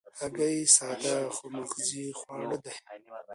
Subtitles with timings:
[0.19, 2.73] هګۍ ساده خو مغذي خواړه دي.